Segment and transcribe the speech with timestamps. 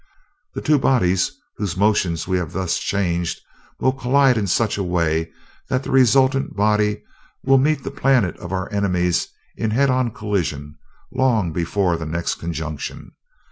[0.55, 3.39] The two bodies whose motions we have thus changed
[3.79, 5.29] will collide in such a way
[5.69, 7.03] that the resultant body
[7.43, 10.75] will meet the planet of our enemies in head on collision,
[11.11, 13.11] long before the next conjunction.